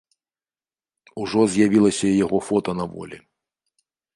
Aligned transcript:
Ужо 1.25 1.41
з'явілася 1.55 2.05
і 2.09 2.17
яго 2.25 2.37
фота 2.49 2.71
на 2.81 2.85
волі. 2.95 3.17